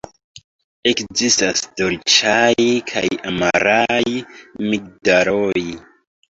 [0.91, 3.05] Ekzistas dolĉaj kaj
[3.35, 4.03] amaraj
[4.73, 5.67] migdaloj.